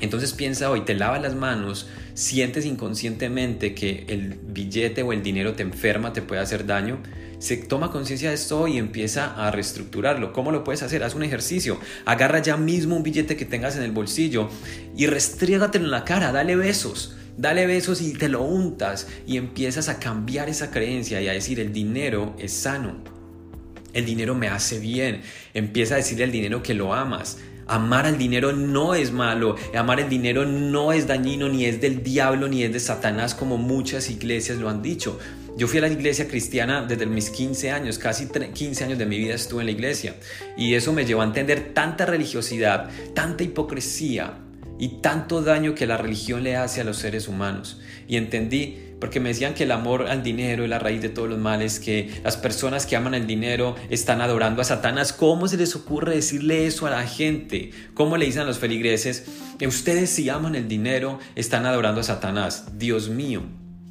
Entonces 0.00 0.32
piensa 0.32 0.70
hoy, 0.70 0.82
te 0.82 0.94
lavas 0.94 1.22
las 1.22 1.34
manos, 1.34 1.88
sientes 2.14 2.66
inconscientemente 2.66 3.74
que 3.74 4.04
el 4.08 4.34
billete 4.34 5.02
o 5.02 5.12
el 5.12 5.22
dinero 5.22 5.54
te 5.54 5.62
enferma, 5.62 6.12
te 6.12 6.22
puede 6.22 6.42
hacer 6.42 6.66
daño, 6.66 6.98
se 7.38 7.56
toma 7.56 7.90
conciencia 7.90 8.30
de 8.30 8.34
esto 8.34 8.66
y 8.68 8.78
empieza 8.78 9.34
a 9.34 9.50
reestructurarlo. 9.50 10.32
¿Cómo 10.32 10.52
lo 10.52 10.64
puedes 10.64 10.82
hacer? 10.82 11.02
Haz 11.02 11.14
un 11.14 11.22
ejercicio. 11.22 11.78
Agarra 12.04 12.40
ya 12.40 12.56
mismo 12.56 12.96
un 12.96 13.02
billete 13.02 13.36
que 13.36 13.44
tengas 13.44 13.76
en 13.76 13.82
el 13.82 13.92
bolsillo 13.92 14.48
y 14.96 15.06
restriégatelo 15.06 15.84
en 15.84 15.90
la 15.90 16.04
cara, 16.04 16.32
dale 16.32 16.56
besos. 16.56 17.16
Dale 17.38 17.66
besos 17.66 18.00
y 18.00 18.14
te 18.14 18.30
lo 18.30 18.42
untas 18.42 19.08
y 19.26 19.36
empiezas 19.36 19.90
a 19.90 19.98
cambiar 19.98 20.48
esa 20.48 20.70
creencia 20.70 21.20
y 21.20 21.28
a 21.28 21.32
decir 21.32 21.60
el 21.60 21.70
dinero 21.70 22.34
es 22.38 22.52
sano. 22.52 22.96
El 23.92 24.06
dinero 24.06 24.34
me 24.34 24.48
hace 24.48 24.78
bien. 24.78 25.20
Empieza 25.52 25.94
a 25.94 25.96
decirle 25.98 26.24
al 26.24 26.32
dinero 26.32 26.62
que 26.62 26.72
lo 26.72 26.94
amas. 26.94 27.38
Amar 27.66 28.06
al 28.06 28.16
dinero 28.16 28.52
no 28.52 28.94
es 28.94 29.10
malo, 29.10 29.56
amar 29.74 30.00
el 30.00 30.08
dinero 30.08 30.44
no 30.44 30.92
es 30.92 31.06
dañino, 31.06 31.48
ni 31.48 31.64
es 31.64 31.80
del 31.80 32.02
diablo, 32.02 32.48
ni 32.48 32.62
es 32.62 32.72
de 32.72 32.80
Satanás, 32.80 33.34
como 33.34 33.58
muchas 33.58 34.08
iglesias 34.08 34.58
lo 34.58 34.68
han 34.68 34.82
dicho. 34.82 35.18
Yo 35.56 35.66
fui 35.66 35.78
a 35.78 35.82
la 35.82 35.88
iglesia 35.88 36.28
cristiana 36.28 36.84
desde 36.86 37.06
mis 37.06 37.30
15 37.30 37.70
años, 37.72 37.98
casi 37.98 38.28
15 38.28 38.84
años 38.84 38.98
de 38.98 39.06
mi 39.06 39.18
vida 39.18 39.34
estuve 39.34 39.62
en 39.62 39.66
la 39.66 39.72
iglesia. 39.72 40.14
Y 40.56 40.74
eso 40.74 40.92
me 40.92 41.04
llevó 41.04 41.22
a 41.22 41.24
entender 41.24 41.72
tanta 41.72 42.06
religiosidad, 42.06 42.90
tanta 43.14 43.42
hipocresía, 43.42 44.38
y 44.78 45.00
tanto 45.00 45.42
daño 45.42 45.74
que 45.74 45.86
la 45.86 45.96
religión 45.96 46.42
le 46.42 46.56
hace 46.56 46.80
a 46.80 46.84
los 46.84 46.98
seres 46.98 47.28
humanos. 47.28 47.80
Y 48.06 48.16
entendí, 48.16 48.78
porque 49.00 49.20
me 49.20 49.28
decían 49.30 49.54
que 49.54 49.64
el 49.64 49.72
amor 49.72 50.06
al 50.08 50.22
dinero 50.22 50.64
es 50.64 50.70
la 50.70 50.78
raíz 50.78 51.02
de 51.02 51.08
todos 51.08 51.28
los 51.28 51.38
males, 51.38 51.80
que 51.80 52.10
las 52.24 52.36
personas 52.36 52.86
que 52.86 52.96
aman 52.96 53.14
el 53.14 53.26
dinero 53.26 53.76
están 53.90 54.20
adorando 54.20 54.62
a 54.62 54.64
Satanás. 54.64 55.12
¿Cómo 55.12 55.48
se 55.48 55.56
les 55.56 55.76
ocurre 55.76 56.14
decirle 56.14 56.66
eso 56.66 56.86
a 56.86 56.90
la 56.90 57.06
gente? 57.06 57.70
¿Cómo 57.94 58.16
le 58.16 58.26
dicen 58.26 58.42
a 58.42 58.46
los 58.46 58.58
feligreses? 58.58 59.26
Que 59.58 59.66
ustedes 59.66 60.10
si 60.10 60.28
aman 60.28 60.54
el 60.54 60.68
dinero 60.68 61.18
están 61.34 61.66
adorando 61.66 62.00
a 62.00 62.04
Satanás. 62.04 62.78
Dios 62.78 63.08
mío. 63.08 63.42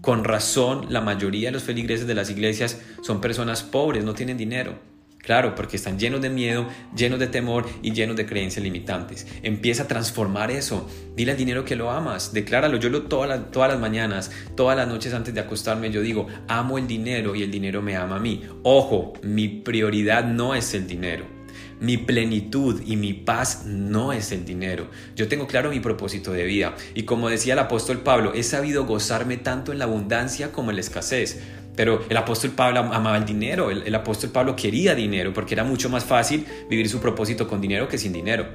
Con 0.01 0.23
razón, 0.23 0.87
la 0.89 1.01
mayoría 1.01 1.47
de 1.49 1.53
los 1.53 1.63
feligreses 1.63 2.05
de 2.05 2.13
las 2.13 2.29
iglesias 2.29 2.79
son 3.01 3.21
personas 3.21 3.63
pobres, 3.63 4.03
no 4.03 4.13
tienen 4.13 4.37
dinero. 4.37 4.94
Claro, 5.25 5.55
porque 5.55 5.75
están 5.75 5.97
llenos 5.97 6.21
de 6.21 6.29
miedo, 6.29 6.67
llenos 6.95 7.19
de 7.19 7.25
temor 7.27 7.65
y 7.81 7.93
llenos 7.93 8.15
de 8.15 8.27
creencias 8.27 8.63
limitantes. 8.63 9.25
Empieza 9.41 9.83
a 9.83 9.87
transformar 9.87 10.51
eso. 10.51 10.87
Dile 11.15 11.31
al 11.31 11.37
dinero 11.37 11.65
que 11.65 11.75
lo 11.75 11.89
amas. 11.89 12.31
Decláralo. 12.31 12.77
Yo 12.77 12.89
lo 12.89 13.03
todas 13.03 13.51
todas 13.51 13.71
las 13.71 13.79
mañanas, 13.79 14.31
todas 14.55 14.77
las 14.77 14.87
noches 14.87 15.13
antes 15.13 15.33
de 15.33 15.39
acostarme, 15.39 15.89
yo 15.89 16.01
digo, 16.01 16.27
amo 16.47 16.77
el 16.77 16.87
dinero 16.87 17.35
y 17.35 17.41
el 17.41 17.49
dinero 17.49 17.81
me 17.81 17.95
ama 17.95 18.17
a 18.17 18.19
mí. 18.19 18.43
Ojo, 18.63 19.13
mi 19.23 19.47
prioridad 19.47 20.25
no 20.25 20.53
es 20.53 20.73
el 20.75 20.87
dinero. 20.87 21.25
Mi 21.79 21.97
plenitud 21.97 22.81
y 22.85 22.95
mi 22.95 23.13
paz 23.13 23.65
no 23.65 24.13
es 24.13 24.31
el 24.31 24.45
dinero. 24.45 24.87
Yo 25.15 25.27
tengo 25.27 25.47
claro 25.47 25.71
mi 25.71 25.79
propósito 25.79 26.31
de 26.31 26.43
vida. 26.45 26.75
Y 26.93 27.03
como 27.03 27.29
decía 27.29 27.53
el 27.53 27.59
apóstol 27.59 27.99
Pablo, 27.99 28.33
he 28.33 28.43
sabido 28.43 28.85
gozarme 28.85 29.37
tanto 29.37 29.71
en 29.71 29.79
la 29.79 29.85
abundancia 29.85 30.51
como 30.51 30.69
en 30.69 30.77
la 30.77 30.81
escasez. 30.81 31.41
Pero 31.75 32.05
el 32.09 32.17
apóstol 32.17 32.51
Pablo 32.51 32.79
amaba 32.79 33.17
el 33.17 33.25
dinero, 33.25 33.69
el, 33.69 33.93
apóstol 33.93 34.29
Pablo 34.29 34.55
quería 34.55 34.95
dinero 34.95 35.33
porque 35.33 35.53
era 35.53 35.63
mucho 35.63 35.89
más 35.89 36.05
fácil 36.05 36.45
vivir 36.69 36.89
su 36.89 36.99
propósito 36.99 37.47
con 37.47 37.59
dinero 37.59 37.87
que 37.87 37.97
sin 37.97 38.13
dinero. 38.13 38.47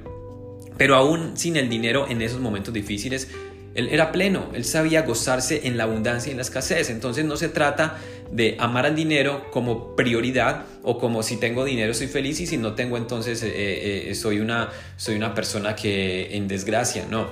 Pero 0.76 0.96
aún 0.96 1.36
sin 1.36 1.56
el 1.56 1.68
dinero 1.68 2.06
en 2.08 2.22
esos 2.22 2.40
momentos 2.40 2.72
difíciles, 2.72 3.28
él 3.74 3.88
era 3.90 4.10
pleno, 4.10 4.48
él 4.54 4.64
sabía 4.64 5.02
gozarse 5.02 5.66
en 5.66 5.76
la 5.76 5.84
abundancia 5.84 6.30
y 6.30 6.32
en 6.32 6.38
la 6.38 6.42
escasez. 6.42 6.88
Entonces 6.88 7.24
no 7.26 7.36
se 7.36 7.50
trata 7.50 7.98
de 8.32 8.56
amar 8.58 8.86
al 8.86 8.96
dinero 8.96 9.50
como 9.50 9.94
prioridad 9.94 10.64
o 10.82 10.98
como 10.98 11.22
si 11.22 11.36
tengo 11.36 11.64
dinero 11.64 11.92
soy 11.92 12.06
feliz 12.06 12.40
y 12.40 12.46
si 12.46 12.56
no 12.56 12.74
tengo 12.74 12.96
entonces 12.96 13.42
eh, 13.42 14.10
eh, 14.10 14.14
soy, 14.14 14.38
una, 14.38 14.70
soy 14.96 15.16
una 15.16 15.34
persona 15.34 15.76
que 15.76 16.34
en 16.36 16.48
desgracia. 16.48 17.04
No, 17.10 17.28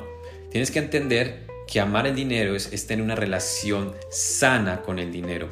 tienes 0.50 0.70
que 0.70 0.80
entender 0.80 1.46
que 1.66 1.80
amar 1.80 2.06
el 2.06 2.14
dinero 2.14 2.54
es, 2.54 2.72
es 2.72 2.86
tener 2.86 3.04
una 3.04 3.14
relación 3.14 3.94
sana 4.10 4.82
con 4.82 4.98
el 4.98 5.12
dinero 5.12 5.48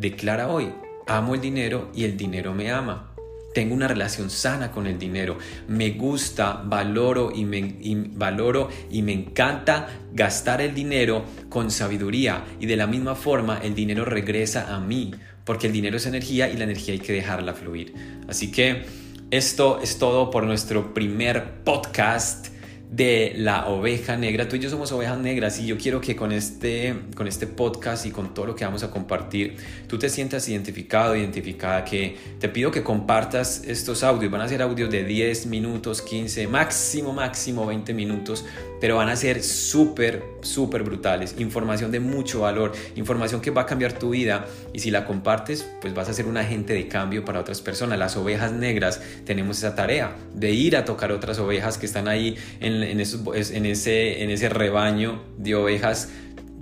Declara 0.00 0.48
hoy, 0.48 0.72
amo 1.06 1.34
el 1.34 1.42
dinero 1.42 1.90
y 1.94 2.04
el 2.04 2.16
dinero 2.16 2.54
me 2.54 2.70
ama. 2.70 3.12
Tengo 3.52 3.74
una 3.74 3.86
relación 3.86 4.30
sana 4.30 4.72
con 4.72 4.86
el 4.86 4.98
dinero. 4.98 5.36
Me 5.68 5.90
gusta, 5.90 6.62
valoro 6.64 7.30
y 7.34 7.44
me, 7.44 8.08
valoro 8.14 8.70
y 8.90 9.02
me 9.02 9.12
encanta 9.12 9.88
gastar 10.14 10.62
el 10.62 10.74
dinero 10.74 11.26
con 11.50 11.70
sabiduría. 11.70 12.46
Y 12.58 12.64
de 12.64 12.76
la 12.76 12.86
misma 12.86 13.14
forma 13.14 13.58
el 13.58 13.74
dinero 13.74 14.06
regresa 14.06 14.74
a 14.74 14.80
mí, 14.80 15.14
porque 15.44 15.66
el 15.66 15.74
dinero 15.74 15.98
es 15.98 16.06
energía 16.06 16.48
y 16.48 16.56
la 16.56 16.64
energía 16.64 16.94
hay 16.94 17.00
que 17.00 17.12
dejarla 17.12 17.52
fluir. 17.52 17.92
Así 18.26 18.50
que 18.50 18.86
esto 19.30 19.80
es 19.82 19.98
todo 19.98 20.30
por 20.30 20.44
nuestro 20.44 20.94
primer 20.94 21.62
podcast 21.62 22.48
de 22.90 23.34
la 23.36 23.68
oveja 23.68 24.16
negra. 24.16 24.48
Tú 24.48 24.56
y 24.56 24.58
yo 24.58 24.68
somos 24.68 24.90
ovejas 24.90 25.16
negras 25.18 25.60
y 25.60 25.66
yo 25.66 25.78
quiero 25.78 26.00
que 26.00 26.16
con 26.16 26.32
este, 26.32 26.94
con 27.14 27.28
este 27.28 27.46
podcast 27.46 28.04
y 28.04 28.10
con 28.10 28.34
todo 28.34 28.46
lo 28.46 28.56
que 28.56 28.64
vamos 28.64 28.82
a 28.82 28.90
compartir, 28.90 29.56
tú 29.86 29.96
te 29.96 30.08
sientas 30.08 30.48
identificado, 30.48 31.14
identificada, 31.14 31.84
que 31.84 32.16
te 32.40 32.48
pido 32.48 32.72
que 32.72 32.82
compartas 32.82 33.62
estos 33.64 34.02
audios. 34.02 34.32
Van 34.32 34.40
a 34.40 34.48
ser 34.48 34.60
audios 34.60 34.90
de 34.90 35.04
10 35.04 35.46
minutos, 35.46 36.02
15, 36.02 36.48
máximo, 36.48 37.12
máximo 37.12 37.64
20 37.64 37.94
minutos, 37.94 38.44
pero 38.80 38.96
van 38.96 39.08
a 39.08 39.14
ser 39.14 39.44
súper, 39.44 40.24
súper 40.40 40.82
brutales. 40.82 41.36
Información 41.38 41.92
de 41.92 42.00
mucho 42.00 42.40
valor, 42.40 42.72
información 42.96 43.40
que 43.40 43.52
va 43.52 43.62
a 43.62 43.66
cambiar 43.66 43.92
tu 43.92 44.10
vida 44.10 44.46
y 44.72 44.80
si 44.80 44.90
la 44.90 45.06
compartes, 45.06 45.64
pues 45.80 45.94
vas 45.94 46.08
a 46.08 46.12
ser 46.12 46.26
un 46.26 46.36
agente 46.36 46.72
de 46.72 46.88
cambio 46.88 47.24
para 47.24 47.38
otras 47.38 47.60
personas. 47.60 48.00
Las 48.00 48.16
ovejas 48.16 48.50
negras 48.50 49.00
tenemos 49.24 49.58
esa 49.58 49.76
tarea 49.76 50.16
de 50.34 50.50
ir 50.50 50.76
a 50.76 50.84
tocar 50.84 51.12
otras 51.12 51.38
ovejas 51.38 51.78
que 51.78 51.86
están 51.86 52.08
ahí 52.08 52.36
en 52.58 52.79
en, 52.82 53.00
ese, 53.00 54.22
en 54.22 54.30
ese 54.30 54.48
rebaño 54.48 55.22
de 55.38 55.54
ovejas 55.54 56.08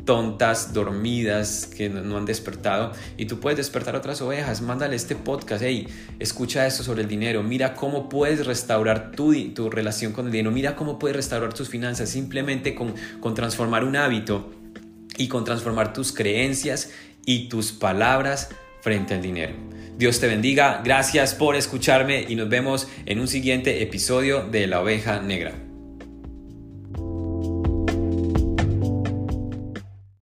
tontas, 0.09 0.73
dormidas, 0.73 1.67
que 1.67 1.91
no, 1.91 2.17
han 2.17 2.25
despertado. 2.25 2.93
Y 3.19 3.27
tú 3.27 3.41
puedes 3.41 3.59
despertar 3.59 3.95
otras 3.95 4.23
ovejas. 4.23 4.63
Mándale 4.63 4.97
este 4.97 5.15
podcast. 5.15 5.63
Hey, 5.63 5.87
escucha 6.19 6.67
esto 6.67 6.83
sobre 6.83 7.03
el 7.03 7.09
dinero. 7.09 7.43
Mira 7.43 7.75
cómo 7.75 8.09
puedes 8.09 8.47
restaurar 8.47 9.13
tu, 9.13 9.35
tu 9.53 9.69
relación 9.69 10.13
con 10.15 10.25
el 10.25 10.33
dinero. 10.33 10.51
Mira 10.51 10.77
cómo 10.77 10.99
puedes 10.99 11.15
restaurar 11.15 11.53
tus 11.53 11.69
finanzas 11.69 12.09
simplemente 12.09 12.75
con, 12.75 12.95
con 13.21 13.35
transformar 13.35 13.85
un 13.85 13.97
hábito 13.97 14.51
y 15.19 15.29
con 15.29 15.45
transformar 15.45 15.93
tus 15.93 16.13
creencias 16.13 16.91
y 17.27 17.51
tus 17.51 17.73
palabras 17.73 18.49
frente 18.81 19.13
al 19.13 19.21
dinero. 19.21 19.53
Dios 19.99 20.21
te 20.21 20.27
bendiga. 20.27 20.81
Gracias 20.83 21.35
por 21.35 21.55
escucharme 21.55 22.25
y 22.27 22.35
nos 22.35 22.49
vemos 22.49 22.89
en 23.05 23.21
un 23.21 23.29
siguiente 23.29 23.83
episodio 23.83 24.43
de 24.43 24.69
La 24.69 24.81
Oveja 24.81 25.21
Negra. 25.21 25.68